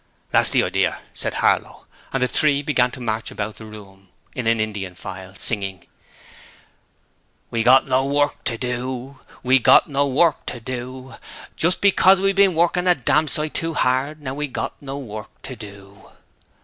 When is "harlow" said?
1.35-1.85